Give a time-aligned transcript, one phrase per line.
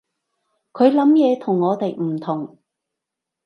[0.73, 2.57] 佢諗嘢同我哋唔同